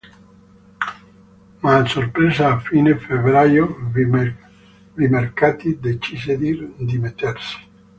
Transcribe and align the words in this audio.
Ma 1.61 1.73
a 1.81 1.85
sorpresa 1.85 2.53
a 2.53 2.59
fine 2.59 2.97
febbraio 2.97 3.71
Vimercati 4.95 5.77
decise 5.79 6.35
di 6.39 6.73
dimettersi. 6.79 7.69